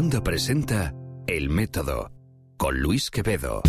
[0.00, 0.94] Wanda presenta
[1.26, 2.10] El Método
[2.56, 3.60] con Luis Quevedo.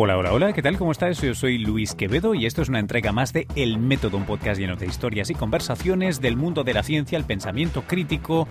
[0.00, 0.78] Hola, hola, hola, ¿qué tal?
[0.78, 1.20] ¿Cómo estás?
[1.20, 4.60] Yo soy Luis Quevedo y esto es una entrega más de El Método, un podcast
[4.60, 8.46] lleno de historias y conversaciones del mundo de la ciencia, el pensamiento crítico,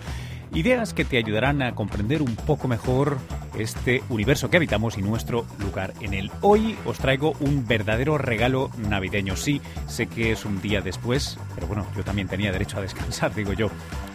[0.52, 3.16] ideas que te ayudarán a comprender un poco mejor
[3.58, 6.30] este universo que habitamos y nuestro lugar en él.
[6.42, 9.34] Hoy os traigo un verdadero regalo navideño.
[9.34, 13.34] Sí, sé que es un día después, pero bueno, yo también tenía derecho a descansar,
[13.34, 13.70] digo yo.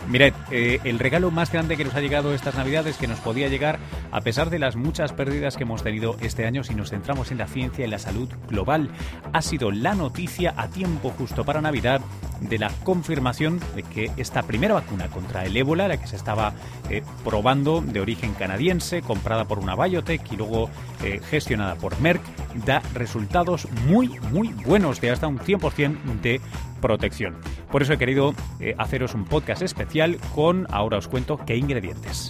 [0.09, 3.47] Mirad, eh, el regalo más grande que nos ha llegado estas Navidades, que nos podía
[3.47, 3.79] llegar
[4.11, 7.37] a pesar de las muchas pérdidas que hemos tenido este año si nos centramos en
[7.37, 8.89] la ciencia y la salud global,
[9.31, 12.01] ha sido la noticia a tiempo justo para Navidad
[12.41, 16.53] de la confirmación de que esta primera vacuna contra el ébola, la que se estaba
[16.89, 20.69] eh, probando de origen canadiense, comprada por una biotech y luego
[21.03, 22.21] eh, gestionada por Merck,
[22.65, 26.41] da resultados muy, muy buenos, de hasta un 100% de
[26.83, 27.37] protección.
[27.71, 32.29] Por eso he querido eh, haceros un podcast especial con, ahora os cuento, qué ingredientes.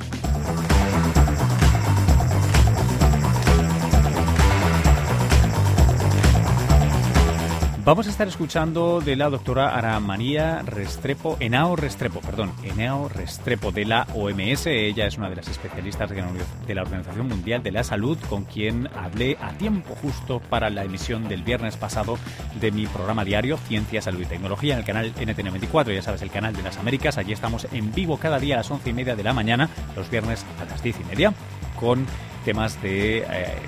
[7.86, 13.74] Vamos a estar escuchando de la doctora Ara María Restrepo, Enao Restrepo, perdón, Enao Restrepo
[13.74, 14.68] de la OMS.
[14.68, 18.88] Ella es una de las especialistas de la Organización Mundial de la Salud con quien
[18.96, 22.18] hablé a tiempo justo para la emisión del viernes pasado
[22.62, 26.32] de mi programa diario Ciencia, Salud y Tecnología en el canal NTN24, ya sabes, el
[26.32, 27.18] canal de las Américas.
[27.18, 30.10] Allí estamos en vivo cada día a las once y media de la mañana, los
[30.10, 31.34] viernes a las diez y media,
[31.78, 32.06] con
[32.46, 33.26] temas de eh,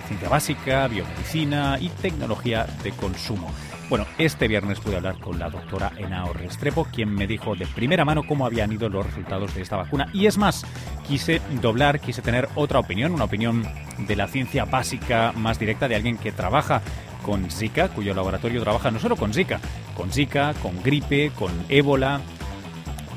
[0.07, 3.51] ciencia básica, biomedicina y tecnología de consumo.
[3.87, 8.03] Bueno, este viernes pude hablar con la doctora Enao Restrepo, quien me dijo de primera
[8.03, 10.09] mano cómo habían ido los resultados de esta vacuna.
[10.11, 10.65] Y es más,
[11.07, 13.63] quise doblar, quise tener otra opinión, una opinión
[13.99, 16.81] de la ciencia básica más directa de alguien que trabaja
[17.23, 19.59] con Zika, cuyo laboratorio trabaja no solo con Zika,
[19.95, 22.21] con Zika, con gripe, con ébola,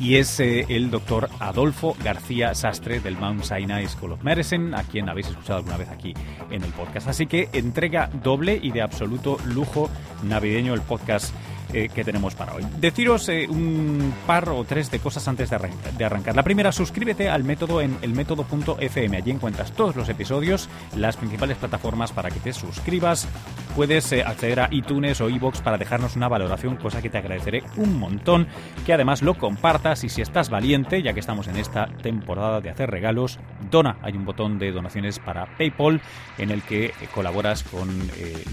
[0.01, 4.83] y es eh, el doctor Adolfo García Sastre del Mount Sinai School of Medicine, a
[4.83, 6.15] quien habéis escuchado alguna vez aquí
[6.51, 7.09] en el podcast.
[7.09, 9.91] Así que entrega doble y de absoluto lujo
[10.23, 11.35] navideño el podcast
[11.75, 12.65] eh, que tenemos para hoy.
[12.81, 16.34] Deciros eh, un par o tres de cosas antes de, arrancar.
[16.34, 19.17] La primera, suscríbete al método en elmétodo.fm.
[19.17, 23.29] Allí encuentras todos los episodios, las principales plataformas para que te suscribas.
[23.77, 27.62] Puedes eh, acceder a iTunes o iBox para dejarnos una valoración, cosa que te agradeceré
[27.77, 28.49] un montón.
[28.87, 32.71] Que además lo compartas y si estás valiente, ya que estamos en esta temporada de
[32.71, 33.39] hacer regalos,
[33.71, 33.99] dona.
[34.00, 36.00] Hay un botón de donaciones para PayPal
[36.39, 37.89] en el que colaboras con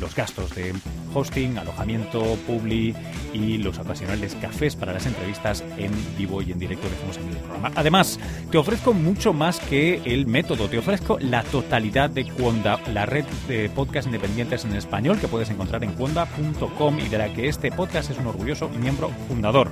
[0.02, 0.74] los gastos de
[1.14, 2.94] hosting, alojamiento, publi,
[3.34, 7.30] y los ocasionales cafés para las entrevistas en vivo y en directo que hacemos en
[7.30, 7.72] el programa.
[7.76, 8.20] Además,
[8.52, 13.26] te ofrezco mucho más que el método, te ofrezco la totalidad de Cuonda, la red
[13.48, 17.72] de podcast independientes en español que puedes encontrar en cuonda.com y de la que este
[17.72, 19.70] podcast es un orgulloso miembro fundador.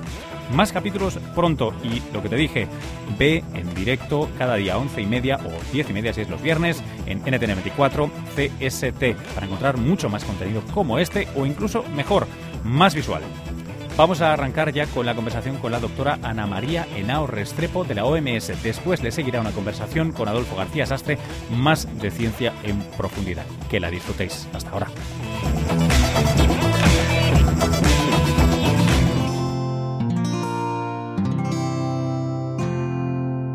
[0.52, 2.68] Más capítulos pronto y lo que te dije,
[3.18, 6.42] ve en directo cada día 11 y media o 10 y media si es los
[6.42, 12.26] viernes en NTN24 CST para encontrar mucho más contenido como este o incluso mejor
[12.64, 13.22] más visual.
[13.96, 17.94] Vamos a arrancar ya con la conversación con la doctora Ana María Henao Restrepo de
[17.94, 18.60] la OMS.
[18.62, 21.16] Después le seguirá una conversación con Adolfo García Sastre,
[21.50, 23.44] más de ciencia en profundidad.
[23.70, 24.48] Que la disfrutéis.
[24.52, 24.88] Hasta ahora.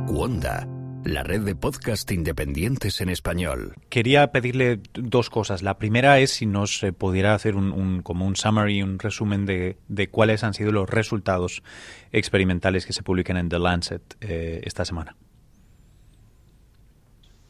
[0.07, 0.68] Wanda
[1.05, 3.75] la red de podcast independientes en español.
[3.89, 5.63] Quería pedirle dos cosas.
[5.63, 9.77] La primera es si nos eh, pudiera hacer un, como un summary, un resumen de,
[10.11, 11.63] cuáles han sido los resultados
[12.11, 15.15] experimentales que se publican en The Lancet eh, esta semana.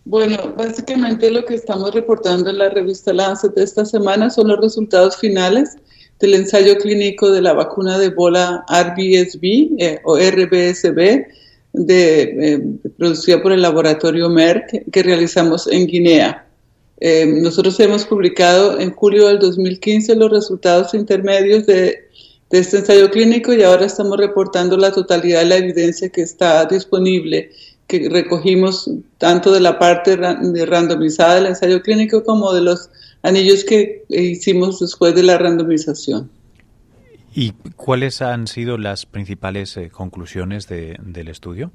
[0.06, 5.18] Bueno, básicamente lo que estamos reportando en la revista Lancet esta semana son los resultados
[5.18, 5.78] finales
[6.20, 11.28] del ensayo clínico de la vacuna de Ebola RBSB eh, o RBSB
[11.74, 12.62] de, eh,
[12.98, 16.46] producida por el laboratorio Merck que realizamos en Guinea.
[17.02, 22.10] Eh, nosotros hemos publicado en julio del 2015 los resultados intermedios de,
[22.50, 27.52] este ensayo clínico y ahora estamos reportando la totalidad de la evidencia que está disponible,
[27.86, 28.90] que recogimos
[29.20, 32.90] tanto de la parte de randomizada del ensayo clínico como de los
[33.22, 36.32] anillos que hicimos después de la randomización.
[37.34, 41.72] ¿Y cuáles han sido las principales eh, conclusiones del estudio?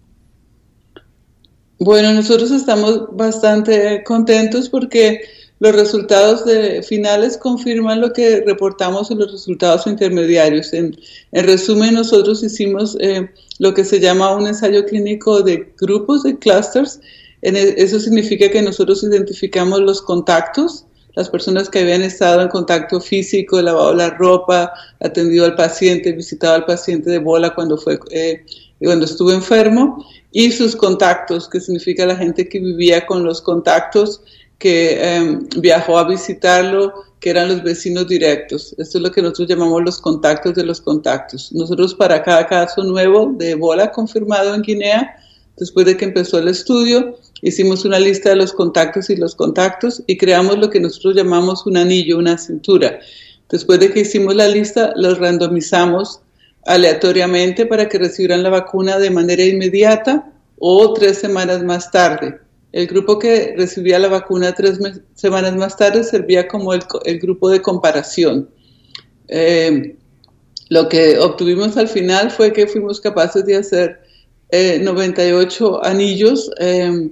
[1.78, 5.22] Bueno, nosotros estamos bastante contentos porque
[5.60, 6.44] los resultados
[6.86, 10.72] finales confirman lo que reportamos en los resultados intermediarios.
[10.72, 10.96] En,
[11.32, 17.00] resumen, nosotros hicimos eh, lo que se llama un ensayo clínico de grupos, de clusters.
[17.42, 23.00] E, eso significa que nosotros identificamos los contactos las personas que habían estado en contacto
[23.00, 28.44] físico, lavado la ropa, atendido al paciente, visitado al paciente de bola cuando fue eh,
[28.80, 34.20] cuando estuvo enfermo y sus contactos, que significa la gente que vivía con los contactos,
[34.58, 38.74] que em, viajó a visitarlo, que eran los vecinos directos.
[38.78, 41.52] Esto es lo que nosotros llamamos los contactos de los contactos.
[41.52, 45.16] Nosotros para cada caso nuevo de Ebola confirmado en Guinea,
[45.56, 50.02] después de que empezó el estudio, hicimos una lista de los contactos y los contactos
[50.06, 53.00] y creamos lo que nosotros llamamos un anillo, una cintura.
[53.48, 56.20] Después de que hicimos la lista, los randomizamos
[56.66, 62.38] aleatoriamente para que recibieran la vacuna de manera inmediata o tres semanas más tarde.
[62.72, 64.80] El grupo que recibía la vacuna tres
[65.14, 68.48] semanas más tarde servía como el, grupo de comparación.
[69.28, 69.96] Eh,
[70.70, 74.03] lo que obtuvimos al final fue que fuimos capaces de hacer
[74.50, 77.10] 98 eh, anillos eh,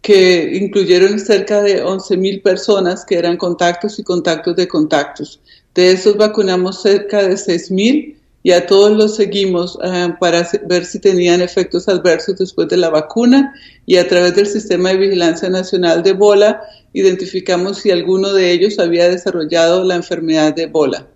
[0.00, 5.40] que incluyeron cerca de 11.000 personas que eran contactos y contactos de contactos.
[5.74, 11.00] De esos vacunamos cerca de 6.000 y a todos los seguimos eh, para ver si
[11.00, 13.52] tenían efectos adversos después de la vacuna
[13.84, 16.62] y a través del sistema de vigilancia nacional de Ebola
[16.92, 21.06] identificamos si alguno de ellos había desarrollado la enfermedad de Ebola.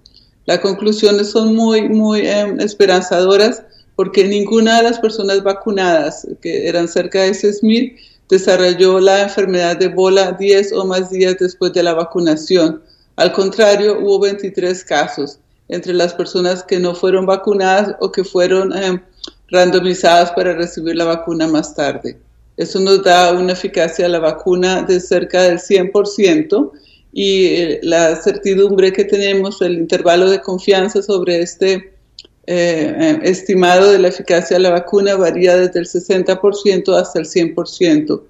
[0.44, 3.62] Las conclusiones son muy, muy eh, esperanzadoras
[3.96, 7.96] porque ninguna de las personas vacunadas, que eran cerca de 6.000,
[8.28, 12.82] desarrolló la enfermedad de Ebola 10 o más días después de la vacunación.
[13.16, 18.72] Al contrario, hubo 23 casos entre las personas que no fueron vacunadas o que fueron
[18.76, 19.02] eh,
[19.48, 22.18] randomizadas para recibir la vacuna más tarde.
[22.56, 26.70] Eso nos da una eficacia a la vacuna de cerca del 100%
[27.12, 31.92] y eh, la certidumbre que tenemos, el intervalo de confianza sobre este
[32.46, 38.22] eh, estimado de la eficacia de la vacuna varía desde el 60% hasta el 100%.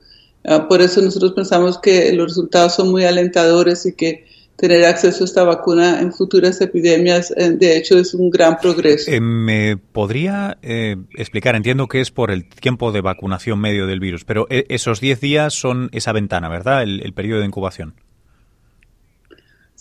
[0.44, 4.24] Ah, por eso nosotros pensamos que los resultados son muy alentadores y que
[4.56, 9.10] tener acceso a esta vacuna en futuras epidemias, eh, de hecho, es un gran progreso.
[9.10, 11.56] Eh, ¿Me podría eh, explicar?
[11.56, 15.54] Entiendo que es por el tiempo de vacunación medio del virus, pero esos 10 días
[15.54, 16.82] son esa ventana, ¿verdad?
[16.82, 17.94] El, periodo de incubación.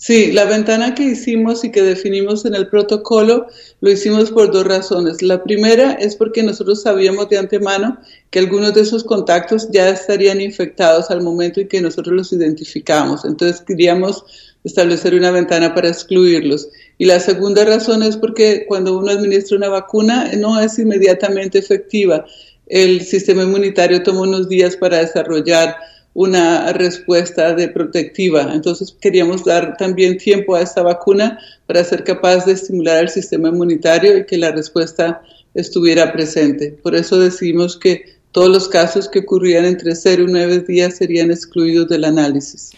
[0.04, 3.46] Sí, la ventana que hicimos y que definimos en el protocolo
[3.80, 5.22] lo hicimos por dos razones.
[5.22, 8.00] La primera es porque nosotros sabíamos de antemano
[8.30, 13.24] que algunos de esos contactos ya estarían infectados al momento en que nosotros los identificamos.
[13.24, 14.24] Entonces queríamos
[14.64, 16.68] establecer una ventana para excluirlos.
[16.98, 22.26] Y la segunda razón es porque cuando uno administra una vacuna no es inmediatamente efectiva.
[22.66, 25.76] El sistema inmunitario toma unos días para desarrollar
[26.14, 28.52] una respuesta de protectiva.
[28.52, 33.48] Entonces queríamos dar también tiempo a esta vacuna para ser capaz de estimular el sistema
[33.48, 35.22] inmunitario y que la respuesta
[35.54, 36.76] estuviera presente.
[36.82, 41.30] Por eso decidimos que todos los casos que ocurrían entre 0 y 9 días serían
[41.30, 42.72] excluidos del análisis.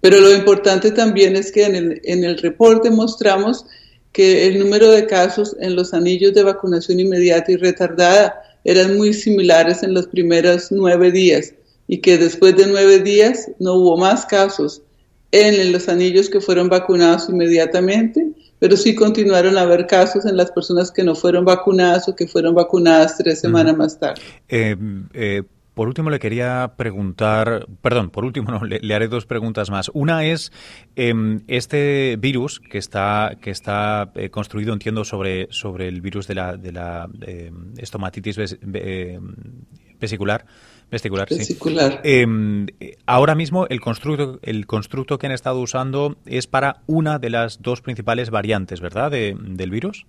[0.00, 3.64] Pero lo importante también es que en el, en el reporte mostramos
[4.12, 9.12] que el número de casos en los anillos de vacunación inmediata y retardada eran muy
[9.12, 11.52] similares en los primeros nueve días
[11.86, 14.82] y que después de nueve días no hubo más casos
[15.30, 18.24] en los anillos que fueron vacunados inmediatamente,
[18.60, 22.28] pero sí continuaron a haber casos en las personas que no fueron vacunadas o que
[22.28, 24.22] fueron vacunadas tres semanas más tarde.
[24.48, 24.76] Eh,
[25.12, 25.42] eh,
[25.74, 29.90] por último, le quería preguntar, perdón, por último, no, le, haré dos preguntas más.
[29.92, 30.52] Una es
[30.94, 36.34] em, este virus que está que está eh, construido, entiendo, sobre sobre el virus de
[36.36, 39.20] la de la em, estomatitis em,
[40.00, 40.46] vesicular.
[40.94, 42.02] Vesicular, vesicular.
[43.04, 47.60] ahora mismo el constructo el constructo que han estado usando es para una de las
[47.62, 49.10] dos principales variantes, ¿verdad?
[49.10, 50.06] del virus.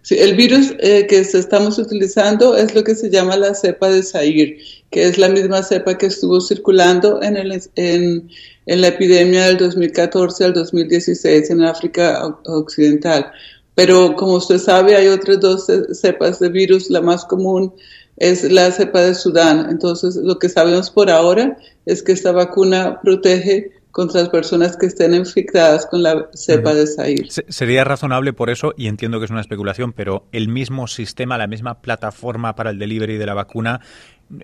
[0.00, 4.02] Sí, el virus eh, que estamos utilizando es lo que se llama la cepa de
[4.02, 4.58] Zaire,
[4.90, 8.30] que es la misma cepa que estuvo circulando en, el, en,
[8.64, 13.30] en la epidemia del 2014 al 2016 en África Occidental.
[13.74, 16.90] Pero como usted sabe, hay otras dos cepas de virus.
[16.90, 17.72] La más común
[18.16, 19.68] es la cepa de Sudán.
[19.70, 24.86] Entonces, lo que sabemos por ahora es que esta vacuna protege contra las personas que
[24.86, 27.28] estén infectadas con la cepa de Zaire.
[27.28, 31.46] Sería razonable por eso, y entiendo que es una especulación, pero el mismo sistema, la
[31.46, 33.80] misma plataforma para el delivery de la vacuna,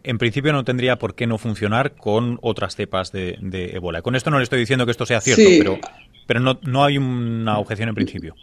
[0.03, 4.03] en principio no tendría por qué no funcionar con otras cepas de, de ébola.
[4.03, 5.79] Con esto no le estoy diciendo que esto sea cierto, pero,
[6.27, 8.35] pero no, no hay una objeción en principio.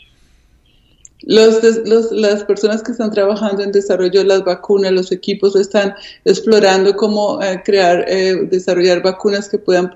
[1.26, 5.96] Los, los, las personas que están trabajando en desarrollo de las vacunas, los equipos están
[6.24, 9.92] explorando cómo eh, crear, eh, desarrollar vacunas que puedan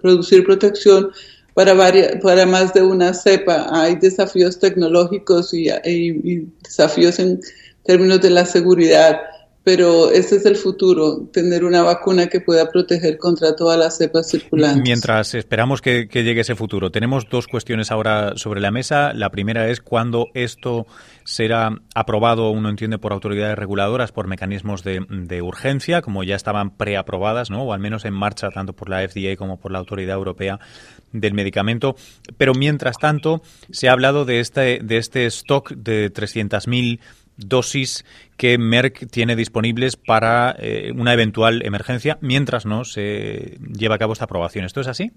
[0.00, 1.10] producir protección
[1.52, 1.74] para,
[2.22, 3.66] para más de una cepa.
[3.70, 5.68] Hay desafíos tecnológicos y,
[6.62, 7.40] desafíos en
[7.84, 9.20] términos de la seguridad,
[9.64, 14.28] pero ese es el futuro, tener una vacuna que pueda proteger contra todas las cepas
[14.28, 14.82] circulantes.
[14.82, 19.14] Mientras esperamos que, llegue ese futuro, tenemos dos cuestiones ahora sobre la mesa.
[19.14, 20.86] La primera es cuándo esto
[21.24, 27.50] será aprobado, uno entiende, por autoridades reguladoras, por mecanismos de, urgencia, como ya estaban preaprobadas,
[27.50, 27.62] ¿no?
[27.62, 30.60] o al menos en marcha tanto por la FDA como por la Autoridad Europea
[31.12, 31.96] del Medicamento.
[32.36, 33.40] Pero mientras tanto,
[33.70, 37.00] se ha hablado de este, de este stock de 300.000
[37.36, 38.04] dosis
[38.36, 44.12] que Merck tiene disponibles para eh, una eventual emergencia mientras no se lleva a cabo
[44.12, 44.64] esta aprobación.
[44.64, 45.12] ¿Esto es así?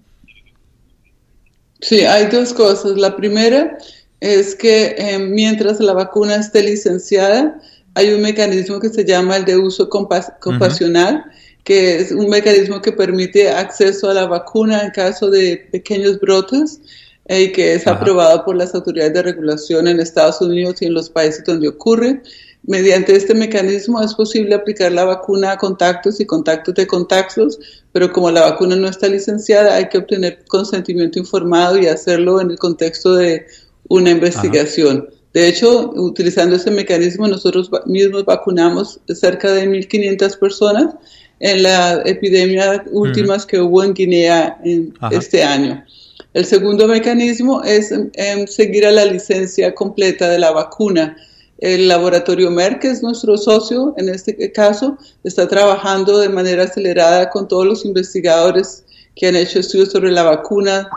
[1.80, 2.96] Sí, hay dos cosas.
[2.96, 3.78] La primera
[4.20, 7.60] es que eh, mientras la vacuna esté licenciada,
[7.94, 11.24] hay un mecanismo que se llama el de uso compasional,
[11.64, 16.80] que es un mecanismo que permite acceso a la vacuna en caso de pequeños brotes
[17.28, 21.10] y que es aprobado por las autoridades de regulación en Estados Unidos y en los
[21.10, 22.22] países donde ocurre.
[22.62, 27.58] Mediante este mecanismo es posible aplicar la vacuna a contactos y contactos de contactos,
[27.92, 32.50] pero como la vacuna no está licenciada, hay que obtener consentimiento informado y hacerlo en
[32.50, 33.46] el contexto de
[33.88, 35.08] una investigación.
[35.32, 40.94] De hecho, utilizando ese mecanismo, nosotros mismos vacunamos cerca de 1.500 personas
[41.40, 45.84] en la epidemia últimas que hubo en Guinea en este año.
[46.34, 51.16] El segundo mecanismo es em, seguir a la licencia completa de la vacuna.
[51.58, 57.30] El laboratorio Merck, que es nuestro socio en este caso, está trabajando de manera acelerada
[57.30, 58.84] con todos los investigadores
[59.16, 60.88] que han hecho estudios sobre la vacuna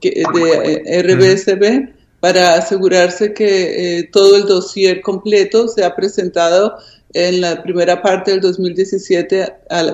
[0.00, 6.76] de eh, RBSB para asegurarse que eh, todo el dossier completo sea presentado
[7.12, 9.52] en la primera parte del 2017,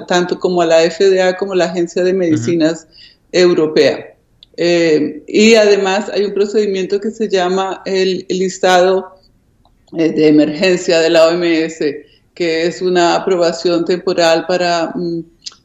[0.08, 2.86] tanto como a la FDA como a la Agencia de Medicinas
[3.30, 4.11] Europea.
[4.56, 9.16] Eh, y además hay un procedimiento que se llama el, listado
[9.96, 11.78] eh, de emergencia de la OMS,
[12.34, 15.20] que es una aprobación temporal para mm,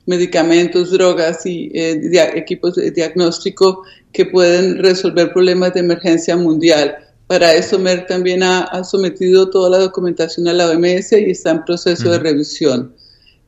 [0.05, 1.99] medicamentos, drogas y eh,
[2.35, 6.95] equipos de diagnóstico que pueden resolver problemas de emergencia mundial.
[7.27, 11.65] Para eso Merck también ha, sometido toda la documentación a la OMS y está en
[11.65, 12.95] proceso de revisión.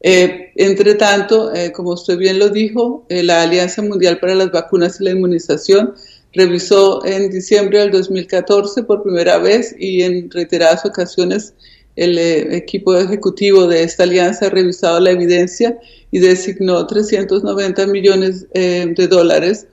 [0.01, 4.51] Eh, entre tanto, eh, como usted bien lo dijo, eh, la Alianza Mundial para las
[4.51, 5.93] Vacunas y la Inmunización
[6.33, 11.53] revisó en diciembre del 2014 por primera vez y en reiteradas ocasiones
[11.95, 15.77] el equipo ejecutivo de esta alianza ha revisado la evidencia
[16.11, 19.67] y designó 390 millones de dólares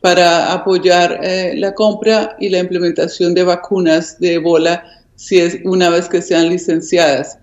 [0.00, 1.20] para apoyar
[1.54, 4.82] la compra y la implementación de vacunas de Ebola
[5.14, 7.38] si es una vez que sean licenciadas.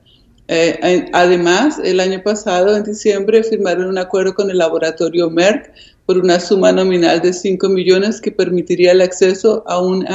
[0.47, 5.71] Eh, además, el año pasado, en diciembre, firmaron un acuerdo con el laboratorio Merck
[6.05, 10.05] por una suma nominal de 5 millones que permitiría el acceso a un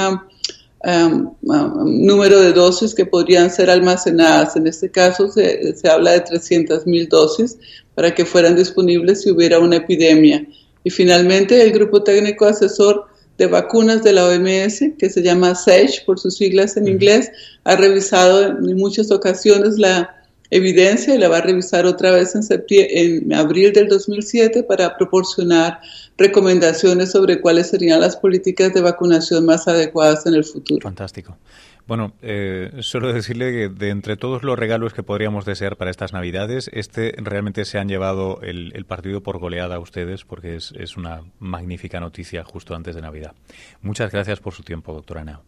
[1.85, 4.55] número de dosis que podrían ser almacenadas.
[4.55, 7.59] En este caso, se, se habla de 300 mil dosis
[7.97, 10.47] para que fueran disponibles si hubiera una epidemia.
[10.85, 13.07] Y finalmente, el Grupo Técnico Asesor
[13.37, 17.33] de Vacunas de la OMS, que se llama SAGE por sus siglas en inglés,
[17.65, 20.20] ha revisado en muchas ocasiones la
[20.51, 25.81] evidencia y la va a revisar otra vez en, en abril del 2007 para proporcionar
[26.19, 30.83] recomendaciones sobre cuáles serían las políticas de vacunación más adecuadas en el futuro.
[30.83, 31.37] Fantástico.
[31.87, 36.13] Bueno, eh, solo decirle que de entre todos los regalos que podríamos desear para estas
[36.13, 40.97] Navidades, este realmente se han llevado el, partido por goleada a ustedes porque es, es,
[40.97, 43.35] una magnífica noticia justo antes de Navidad.
[43.83, 45.41] Muchas gracias por su tiempo, doctora Ana.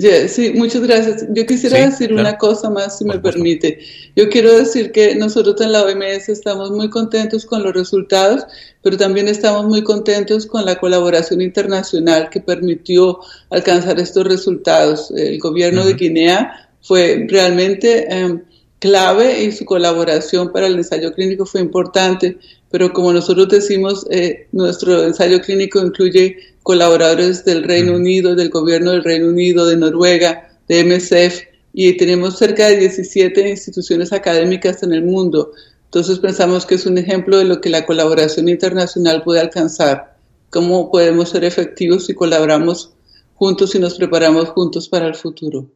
[0.00, 1.26] Sí, muchas gracias.
[1.30, 3.80] Yo quisiera decir una cosa más, si me permite.
[4.14, 8.44] Yo quiero decir que nosotros en la OMS estamos muy contentos con los resultados,
[8.82, 13.18] pero también estamos muy contentos con la colaboración internacional que permitió
[13.50, 15.10] alcanzar estos resultados.
[15.10, 18.42] El gobierno de Guinea fue realmente em,
[18.78, 22.38] clave y su colaboración para el ensayo clínico fue importante,
[22.70, 26.36] pero como nosotros decimos, eh, nuestro ensayo clínico incluye
[26.68, 32.36] colaboradores del Reino Unido, del gobierno del Reino Unido, de Noruega, de MSF, y tenemos
[32.36, 35.52] cerca de 17 instituciones académicas en el mundo.
[35.86, 40.18] Entonces pensamos que es un ejemplo de lo que la colaboración internacional puede alcanzar,
[40.50, 42.92] cómo podemos ser efectivos si colaboramos
[43.34, 45.70] juntos y nos preparamos juntos para el futuro.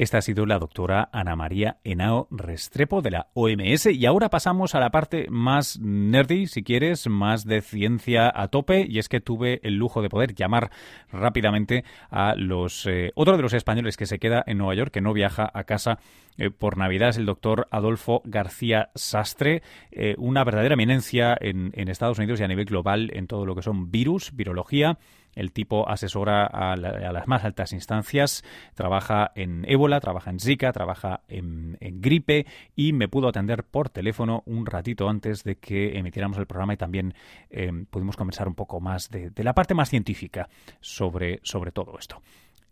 [0.00, 4.74] Esta ha sido la doctora Ana María Henao Restrepo de la OMS y ahora pasamos
[4.74, 8.86] a la parte más nerdy, si quieres, más de ciencia a tope.
[8.88, 10.70] Y es que tuve el lujo de poder llamar
[11.12, 15.02] rápidamente a los eh, otro de los españoles que se queda en Nueva York, que
[15.02, 15.98] no viaja a casa
[16.38, 21.88] eh, por Navidad, es el doctor Adolfo García Sastre, eh, una verdadera eminencia en, en
[21.90, 24.96] Estados Unidos y a nivel global en todo lo que son virus, virología
[25.34, 28.44] El tipo asesora a, las más altas instancias,
[28.74, 32.46] trabaja en ébola, trabaja en Zika, trabaja en, gripe
[32.76, 36.76] y me pudo atender por teléfono un ratito antes de que emitiéramos el programa y
[36.76, 37.14] también
[37.50, 40.48] eh, pudimos conversar un poco más de, la parte más científica
[40.80, 42.22] sobre, sobre todo esto.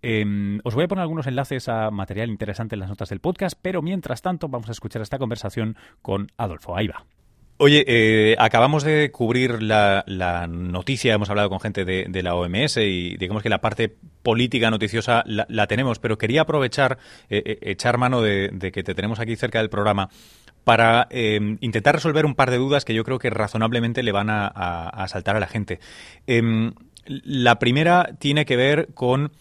[0.00, 3.58] Em, os voy a poner algunos enlaces a material interesante en las notas del podcast,
[3.60, 6.76] pero mientras tanto vamos a escuchar esta conversación con Adolfo.
[6.76, 7.04] Ahí va.
[7.60, 10.04] Oye, eh, acabamos de cubrir la,
[10.48, 15.24] noticia, hemos hablado con gente de, la OMS y digamos que la parte política noticiosa
[15.26, 16.98] la, tenemos, pero quería aprovechar,
[17.28, 20.08] eh, eh, echar mano de, que te tenemos aquí cerca del programa
[20.62, 24.30] para em, intentar resolver un par de dudas que yo creo que razonablemente le van
[24.30, 25.80] a, a saltar a la gente.
[26.28, 26.74] Em,
[27.06, 29.32] la primera tiene que ver con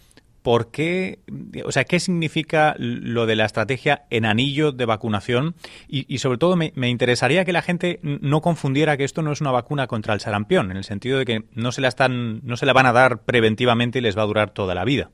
[0.47, 1.19] ¿por qué,
[1.65, 5.55] o sea, qué significa lo de la estrategia en anillo de vacunación?
[5.89, 9.51] Y, sobre todo me, interesaría que la gente no confundiera que esto no es una
[9.51, 12.65] vacuna contra el sarampión, en el sentido de que no se la están, no se
[12.65, 15.09] la van a dar preventivamente y les va a durar toda la vida.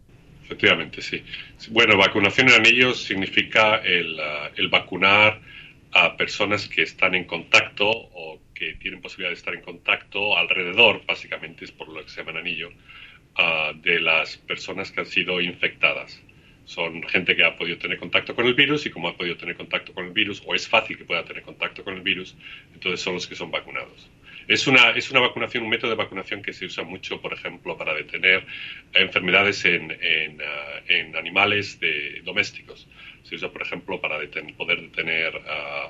[0.46, 1.24] Efectivamente, sí.
[1.72, 5.42] Bueno, vacunación en anillo significa el, uh, el vacunar
[5.94, 11.02] a personas que están en contacto o que tienen posibilidad de estar en contacto alrededor,
[11.08, 12.46] básicamente es por lo que se llama en
[13.36, 16.22] anillo, de las personas que han sido infectadas.
[16.66, 19.56] Son gente que ha podido tener contacto con el virus y como ha podido tener
[19.56, 22.36] contacto con el virus, o es fácil que pueda tener contacto con el virus,
[22.74, 24.10] entonces son los que son vacunados.
[24.48, 27.78] Es una, es una vacunación, un método de vacunación que se usa mucho, por ejemplo,
[27.78, 28.46] para detener
[28.94, 32.88] enfermedades en, en, ah, en animales de, domésticos.
[33.24, 34.20] Se usa, por ejemplo, para
[34.58, 35.90] poder detener uh,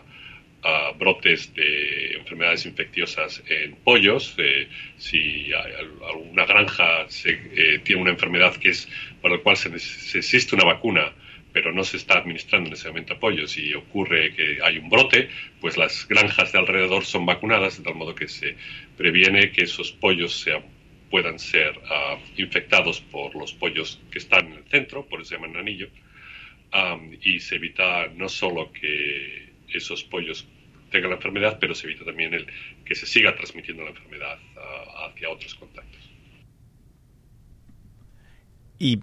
[0.98, 4.36] brotes de enfermedades infecciosas en pollos.
[4.38, 4.68] Eh,
[4.98, 8.88] si alguna granja eh, tiene una enfermedad que es
[9.22, 11.14] para la cual se, existe una vacuna,
[11.52, 15.30] pero no se está administrando a pollos y ocurre que hay un brote,
[15.60, 18.56] pues las granjas de alrededor son vacunadas de tal modo que se
[18.98, 20.48] previene que esos pollos
[21.12, 25.36] puedan ser ah, infectados por los pollos que están en el centro, por eso se
[25.36, 25.90] llaman anillo,
[27.22, 30.48] y se evita no solo que esos pollos
[30.94, 32.48] tengan la enfermedad, pero se evita también el
[32.86, 36.14] que se siga transmitiendo la enfermedad ah, hacia otros contactos.
[38.80, 39.00] Y,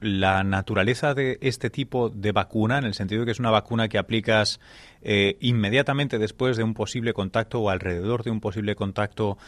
[0.00, 3.88] la naturaleza de este tipo de vacuna, en el sentido de que es una vacuna
[3.88, 4.60] que aplicas
[5.00, 9.38] eh, inmediatamente después de un posible contacto o alrededor de un posible contacto,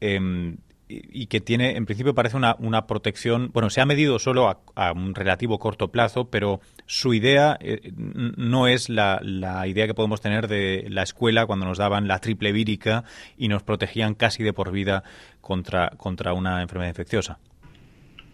[0.00, 0.56] em,
[0.90, 4.92] y que tiene, en principio parece una, una protección, bueno, se ha medido solo a,
[4.92, 10.20] un relativo corto plazo, pero su idea eh, no es la, la, idea que podemos
[10.20, 13.04] tener de la escuela cuando nos daban la triple vírica
[13.38, 15.04] y nos protegían casi de por vida
[15.40, 17.38] contra, contra una enfermedad infecciosa.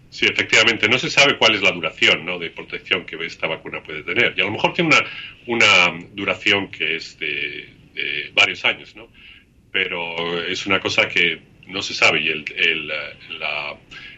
[0.08, 0.88] Sí, efectivamente.
[0.88, 2.38] No se sabe cuál es la duración ¿no?
[2.38, 4.34] de protección que esta vacuna puede tener.
[4.36, 5.04] Y a lo mejor tiene una,
[5.46, 9.08] una duración que es de, de varios años, ¿no?
[9.72, 12.92] Pero es una cosa que no se sabe y el, el,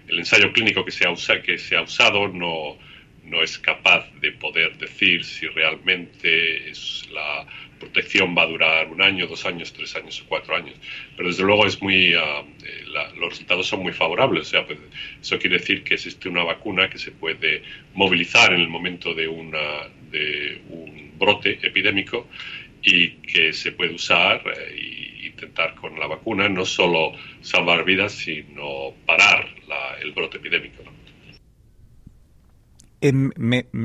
[0.09, 2.79] el ensayo clínico que se ha, usa, que se ha usado no,
[3.25, 7.47] no es capaz de poder decir si realmente es la
[7.79, 10.75] protección va a durar un año, dos años, tres años o cuatro años.
[11.17, 12.85] Pero desde luego es muy, ah, eh,
[13.17, 14.43] los resultados son muy favorables.
[14.43, 14.79] O sea, pues,
[15.21, 17.63] eso quiere decir que existe una vacuna que se puede
[17.95, 22.29] movilizar en el momento de, una, de un brote epidémico
[22.83, 25.08] y que se puede usar e
[25.39, 29.47] intentar con la vacuna no solo salvar vidas, sino parar
[30.03, 30.83] el brote epidémico.
[33.01, 33.31] Em,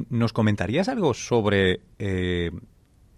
[0.09, 2.49] ¿Nos comentarías algo sobre eh,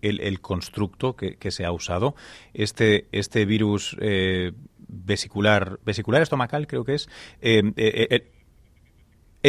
[0.01, 2.15] el, constructo que, se ha usado?
[2.53, 4.51] Este, este virus eh,
[4.87, 7.09] vesicular, vesicular estomacal creo que es.
[7.41, 8.31] Eh,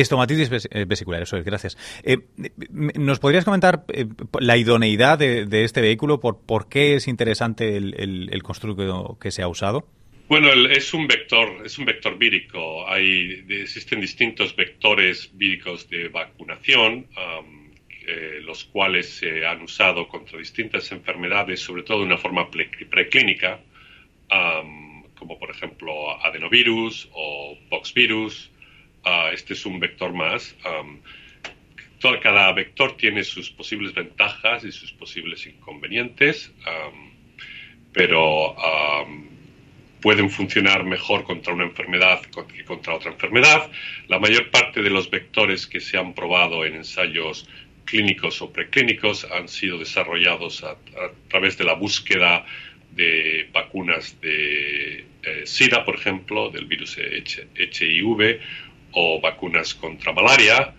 [0.00, 1.78] Estomatitis eh, vesicular, eso es, gracias.
[2.04, 2.18] Eh,
[2.70, 4.04] ¿Nos podrías comentar eh,
[4.40, 6.20] la idoneidad de, este vehículo?
[6.20, 9.88] Por, ¿Por qué es interesante el, constructo que se ha usado?
[10.28, 12.86] Bueno, es un vector, es un vector vírico.
[12.86, 17.06] Hay, existen distintos vectores víricos de vacunación,
[18.42, 23.60] los cuales se han usado contra distintas enfermedades, sobre todo de una forma preclínica,
[25.18, 28.50] como por ejemplo adenovirus o poxvirus
[29.32, 30.54] este es un vector más.
[32.22, 36.52] cada vector tiene sus posibles ventajas y sus posibles inconvenientes,
[37.92, 38.54] pero
[40.00, 43.70] pueden funcionar mejor contra una enfermedad que contra otra enfermedad.
[44.08, 47.48] La mayor parte de los vectores que se han probado en ensayos
[47.84, 50.76] clínicos o preclínicos han sido desarrollados a,
[51.28, 52.44] través de la búsqueda
[52.92, 58.40] de vacunas de eh, SIDA, por ejemplo, del virus HIV
[58.96, 60.74] o vacunas contra malaria.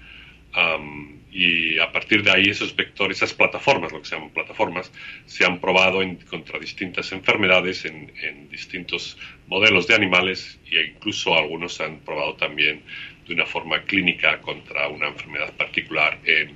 [1.31, 4.91] y a partir de ahí esos vectores, esas plataformas, lo que se llaman plataformas,
[5.27, 11.83] se han probado contra distintas enfermedades en, distintos modelos de animales e incluso algunos se
[11.83, 12.81] han probado también
[13.27, 16.55] de una forma clínica contra una enfermedad particular en,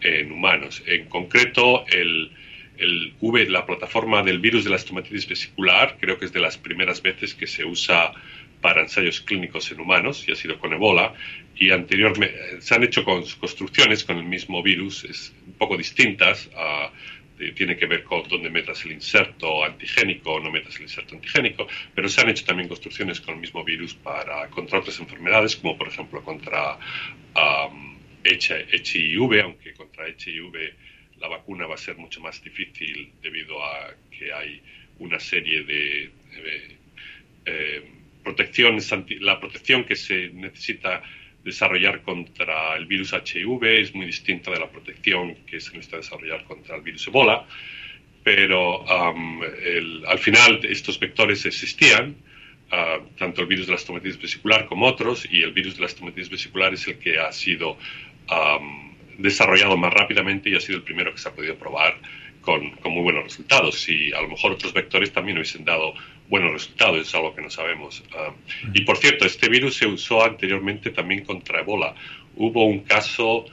[0.00, 0.82] en humanos.
[0.86, 2.32] En concreto, el,
[2.78, 6.58] el V, la plataforma del virus de la estomatitis vesicular, creo que es de las
[6.58, 8.12] primeras veces que se usa
[8.60, 11.14] para ensayos clínicos en humanos y ha sido con Ebola.
[11.56, 16.48] Y anteriormente se han hecho construcciones con el mismo virus, es un poco distintas.
[17.54, 21.68] tiene que ver con dónde metas el inserto antigénico o no metas el inserto antigénico,
[21.94, 25.78] pero se han hecho también construcciones con el mismo virus para contra otras enfermedades, como
[25.78, 26.78] por ejemplo contra
[28.24, 30.74] HIV, aunque contra HIV
[31.20, 34.62] la vacuna va a ser mucho más difícil debido a que hay
[34.98, 36.10] una serie de,
[37.46, 37.82] eh,
[38.28, 41.02] protecciones, la protección que se necesita
[41.42, 46.44] desarrollar contra el virus HIV es muy distinta de la protección que se necesita desarrollar
[46.44, 47.46] contra el virus Ebola,
[48.22, 52.16] pero al final estos vectores existían,
[52.70, 55.86] ah, tanto el virus de la estomatitis vesicular como otros, y el virus de la
[55.86, 57.78] estomatitis vesicular es el que ha sido
[59.16, 61.96] desarrollado más rápidamente y ha sido el primero que se ha podido probar
[62.42, 63.88] con, muy buenos resultados.
[63.88, 65.94] Y a lo mejor otros vectores también hubiesen dado
[66.28, 68.02] buenos resultados, es algo que no sabemos.
[68.14, 68.34] Ah,
[68.72, 71.94] y por cierto, este virus se usó anteriormente también contra Ebola.
[72.36, 73.46] Hubo un caso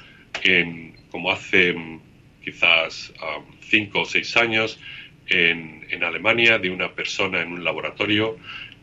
[0.44, 2.00] en, como hace mm,
[2.44, 4.80] quizás ah, cinco o seis años
[5.28, 8.38] en, en, Alemania de una persona en un laboratorio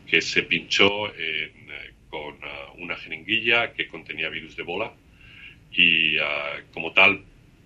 [0.07, 1.51] que se pinchó eh,
[2.13, 4.93] con ah, una jeringuilla que contenía virus de Ebola
[5.71, 7.23] y ah, como tal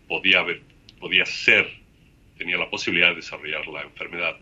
[0.07, 0.61] podía, haber,
[1.01, 1.67] podía ser,
[2.77, 4.35] posibilidad de desarrollar la enfermedad.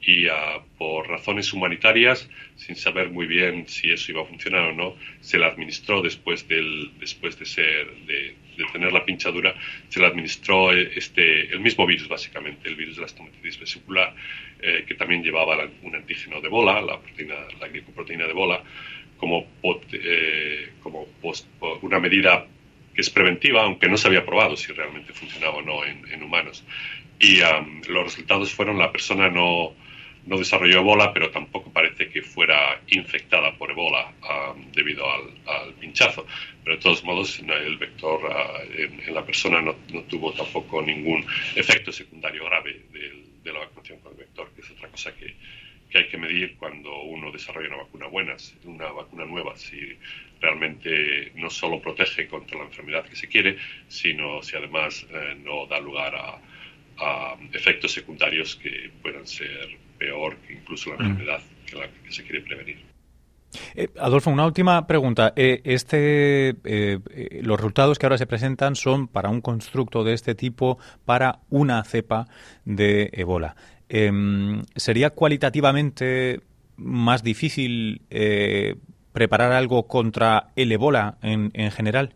[0.00, 4.72] Y ah, por razones humanitarias, sin saber muy bien si eso iba a funcionar o
[4.72, 8.34] no, se la administró después, del, después de, ser, de,
[8.72, 9.54] tener la pinchadura,
[9.90, 14.14] se le administró este, el mismo virus, básicamente, el virus de la estomatitis vesicular,
[14.60, 18.62] eh, que también llevaba un antígeno de bola, la, proteína, la glicoproteína de bola,
[19.18, 19.46] como,
[19.92, 21.06] eh, como
[21.82, 22.46] una medida
[22.94, 26.64] que es preventiva, aunque no se había probado si realmente funcionaba o no en, humanos.
[27.22, 27.38] Y
[27.88, 29.76] los resultados fueron la persona no,
[30.26, 34.12] no desarrolló ebola, pero tampoco parece que fuera infectada por ebola
[34.74, 36.26] debido al, pinchazo.
[36.64, 41.24] Pero de todos modos, el vector ah, en, la persona no, no, tuvo tampoco ningún
[41.54, 45.36] efecto secundario grave de, de, la vacunación con el vector, que es otra cosa que,
[45.90, 49.56] que hay que medir cuando uno desarrolla una vacuna buena, una vacuna nueva.
[49.56, 49.78] Si
[50.40, 55.66] realmente no solo protege contra la enfermedad que se quiere, sino si además eh, no
[55.66, 56.40] da lugar a,
[57.52, 61.10] efectos secundarios que puedan ser peor que incluso la mm.
[61.10, 62.78] enfermedad que, la, que se quiere prevenir.
[63.74, 65.32] Eh, Adolfo, una última pregunta.
[65.36, 66.54] Eh, este,
[67.42, 71.84] los resultados que ahora se presentan son para un constructo de este tipo para una
[71.84, 72.26] cepa
[72.64, 73.56] de Ebola.
[73.88, 76.40] Em, ¿Sería cualitativamente
[76.76, 78.00] más difícil
[79.12, 82.14] preparar algo contra el ébola en, en general?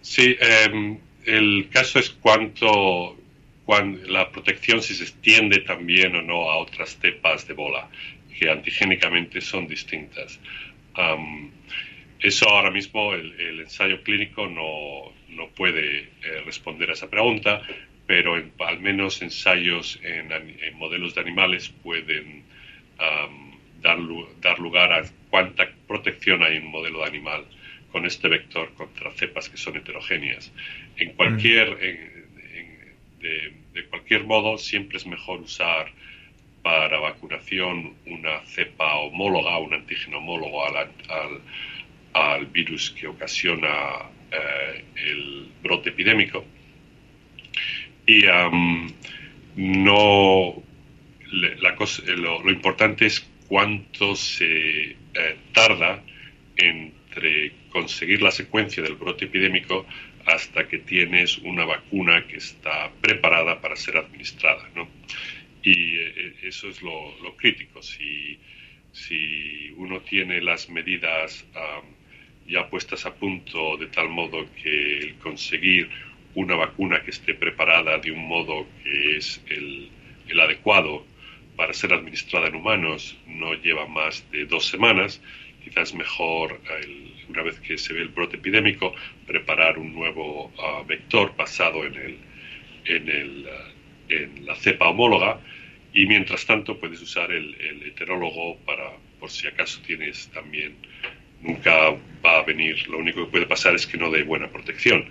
[0.00, 3.16] Sí, em, el caso es cuánto,
[4.06, 7.88] la protección si se extiende también o no a otras cepas de ébola,
[8.38, 10.40] que antigénicamente son distintas.
[12.18, 16.08] eso ahora mismo el, ensayo clínico no, no puede eh,
[16.46, 17.62] responder a esa pregunta,
[18.06, 20.30] pero al menos ensayos en,
[20.76, 22.44] modelos de animales pueden
[23.82, 23.98] dar,
[24.40, 27.44] dar lugar a cuánta protección hay en un modelo de animal
[27.92, 30.52] con este vector contra cepas que son heterogéneas.
[30.96, 32.17] En cualquier, mm.
[33.20, 35.92] De, cualquier modo, siempre es mejor usar
[36.62, 40.90] para vacunación una cepa homóloga, un antígeno homólogo al,
[42.12, 43.68] al, virus que ocasiona
[44.30, 46.44] eh, el brote epidémico.
[48.06, 48.22] Y
[49.56, 50.62] no,
[51.30, 56.02] lo, lo importante es cuánto se eh, tarda
[56.56, 59.86] entre conseguir la secuencia del brote epidémico
[60.28, 64.68] hasta que tienes una vacuna que está preparada para ser administrada.
[64.74, 64.88] ¿no?
[65.62, 67.82] Y eh, eso es lo, crítico.
[67.82, 68.38] Si,
[68.92, 71.44] si, uno tiene las medidas
[72.46, 75.88] ya puestas a punto de tal modo que el conseguir
[76.34, 79.90] una vacuna que esté preparada de un modo que es el,
[80.28, 81.06] el adecuado
[81.56, 85.20] para ser administrada en humanos no lleva más de dos semanas.
[85.64, 86.60] Quizás mejor,
[87.28, 88.94] una vez que se ve el brote epidémico,
[89.26, 92.18] preparar un nuevo ah, vector basado en, el,
[92.84, 93.68] en, el, ah,
[94.08, 95.40] en la cepa homóloga
[95.92, 100.76] y mientras tanto puedes usar el, heterólogo para, por si acaso tienes también
[101.40, 101.90] nunca
[102.24, 105.08] va a venir, lo único que puede pasar es que no dé buena protección,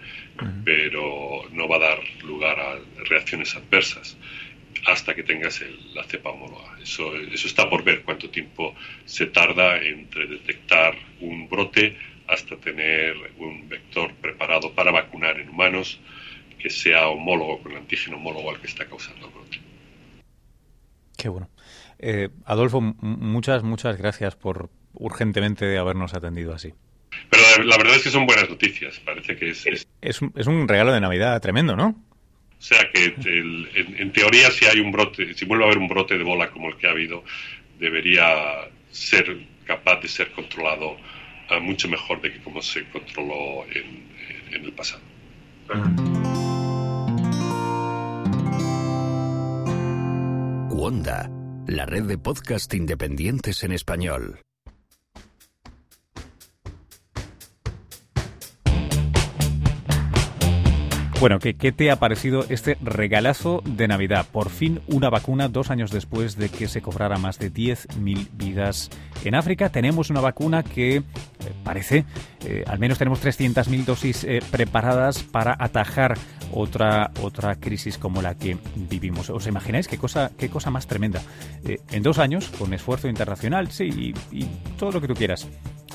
[0.65, 4.17] pero no va a dar lugar a reacciones adversas
[4.85, 5.63] hasta que tengas
[5.93, 6.77] la cepa homóloga.
[6.81, 13.15] Eso, eso está por ver cuánto tiempo se tarda entre detectar un brote hasta tener
[13.37, 15.99] un vector preparado para vacunar en humanos
[16.59, 19.59] que sea homólogo con el antígeno homólogo al que está causando el brote.
[21.17, 21.49] Qué bueno.
[21.99, 26.73] Eh, Adolfo, muchas, muchas gracias por urgentemente habernos atendido así.
[27.29, 28.99] Pero la verdad es que son buenas noticias.
[28.99, 29.65] Parece que es.
[30.01, 31.95] Es, es, un regalo de Navidad tremendo, ¿no?
[32.59, 36.17] O sea que en, teoría, si hay un brote, si vuelve a haber un brote
[36.17, 37.23] de bola como el que ha habido,
[37.79, 40.97] debería ser capaz de ser controlado
[41.49, 44.07] ah, mucho mejor de que como se controló en,
[44.51, 45.01] en el pasado.
[50.69, 51.29] Wanda,
[51.67, 54.39] la red de podcast independientes en español.
[61.19, 64.27] Bueno, ¿qué, ¿qué, te ha parecido este regalazo de Navidad?
[64.31, 68.91] Por fin una vacuna dos años después de que se cobrara más de 10.000 vidas
[69.23, 69.69] en África.
[69.69, 71.03] Tenemos una vacuna que eh,
[71.63, 72.05] parece,
[72.45, 76.19] eh, al menos tenemos 300.000 dosis eh, preparadas para atajar
[76.53, 79.31] otra, otra crisis como la que vivimos.
[79.31, 81.21] ¿Os imagináis qué cosa, qué cosa más tremenda?
[81.63, 85.47] en dos años, con esfuerzo internacional, sí, y, y todo lo que tú quieras.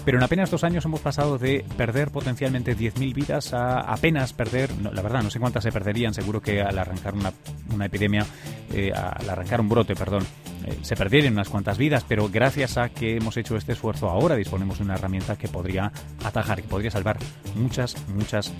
[0.05, 4.71] Pero en apenas dos años hemos pasado de perder potencialmente 10.000 vidas a apenas perder,
[4.81, 7.33] la verdad, no sé cuántas se perderían, seguro que al arrancar una,
[7.73, 8.27] una epidemia,
[8.73, 10.25] eh, al arrancar un brote, perdón,
[10.65, 14.35] eh, se perderían unas cuantas vidas, pero gracias a que hemos hecho este esfuerzo ahora
[14.35, 15.93] disponemos de una herramienta que podría
[16.25, 17.19] atajar, que podría salvar
[17.55, 18.53] muchas, muchas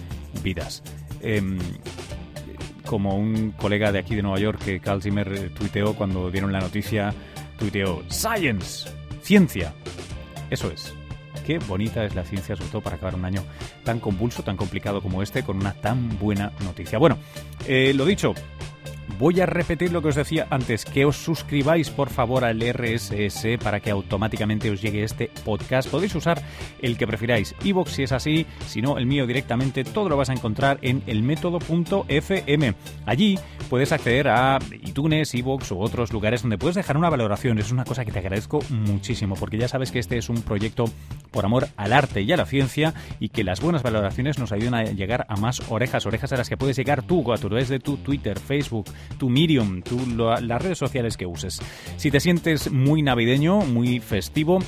[0.45, 0.83] vidas.
[1.21, 1.59] Em,
[2.87, 6.53] como un colega de aquí de Nueva York que Carl Zimmer eh, tuiteó cuando dieron
[6.53, 7.15] la noticia,
[7.59, 8.91] tuiteó, Science,
[9.23, 9.73] ciencia.
[10.51, 10.93] Eso es.
[11.47, 13.45] Qué bonita es la ciencia, sobre todo para acabar un año
[13.85, 16.99] tan convulso, tan complicado como este, con una tan buena noticia.
[16.99, 17.19] Bueno,
[17.67, 18.35] eh, lo dicho,
[19.19, 23.59] Voy a repetir lo que os decía antes, que os suscribáis por favor al RSS
[23.63, 25.89] para que automáticamente os llegue este podcast.
[25.89, 26.43] Podéis usar
[26.81, 30.31] el que prefiráis, iVoox si es así, si no el mío directamente, todo lo vas
[30.31, 32.75] a encontrar en elmétodo.fm.
[33.07, 33.39] Allí
[33.73, 37.59] puedes acceder a iTunes, iVoox u otros lugares donde puedes dejar una valoración.
[37.59, 40.85] Es una cosa que te agradezco muchísimo, porque ya sabes que este es un proyecto
[41.31, 44.75] por amor al arte y a la ciencia y que las buenas valoraciones nos ayudan
[44.75, 47.79] a llegar a más orejas, orejas a las que puedes llegar tú a través de
[47.79, 49.81] tu Twitter, Facebook, tu Medium,
[50.19, 51.59] las redes sociales que uses.
[51.97, 54.59] Si te sientes muy navideño, muy festivo,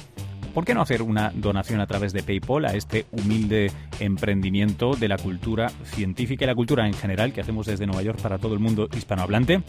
[0.54, 5.08] ¿por qué no hacer una donación a través de PayPal a este humilde emprendimiento de
[5.08, 8.54] la cultura científica y la cultura en general que hacemos desde Nueva York para todo
[8.54, 9.62] el mundo hispanohablante?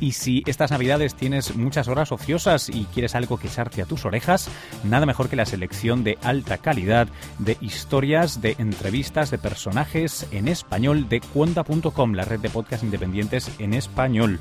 [0.00, 4.04] Y si estas navidades tienes muchas horas ociosas y quieres algo que echarte a tus
[4.04, 4.48] orejas,
[4.84, 10.46] nada mejor que la selección de alta calidad de historias, de entrevistas, de personajes en
[10.46, 14.38] español de cuenta.com, la red de podcast independientes en español.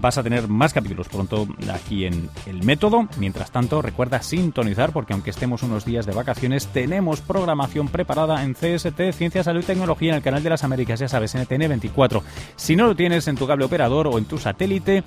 [0.00, 3.08] Vas a tener más capítulos pronto aquí en El Método.
[3.18, 8.54] Mientras tanto, recuerda sintonizar porque aunque estemos unos días de vacaciones, tenemos programación preparada en
[8.54, 12.22] CST, Ciencia, Salud y Tecnología en el canal de las Américas, ya sabes, NTN 24.
[12.54, 15.02] Si no lo tienes en tu cable operador o en tu satélite,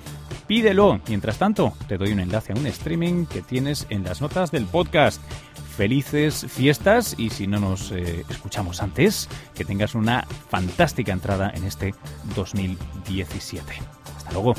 [0.46, 1.00] pídelo.
[1.08, 4.66] Mientras tanto, te doy un enlace a un streaming que tienes en las notas del
[4.66, 5.22] podcast
[5.72, 11.64] felices fiestas y si no nos eh, escuchamos antes, que tengas una fantástica entrada en
[11.64, 11.94] este
[12.36, 13.72] 2017.
[14.16, 14.54] Hasta luego.